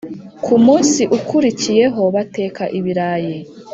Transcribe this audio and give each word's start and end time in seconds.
Ku 0.45 0.55
munsi 0.65 1.01
ukurikiyeho 1.17 2.03
bateka 2.15 2.63
ibirayi 2.77 3.35